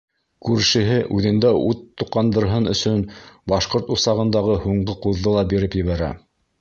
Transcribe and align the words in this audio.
Күршеһе 0.47 0.95
үҙендә 1.17 1.51
ут 1.73 1.83
тоҡандырһын 2.01 2.71
өсөн, 2.73 3.03
башҡорт 3.53 3.93
усағындағы 3.97 4.57
һуңғы 4.65 4.97
ҡуҙҙы 5.05 5.35
ла 5.37 5.45
биреп 5.53 5.79
ебәрә. 5.83 6.11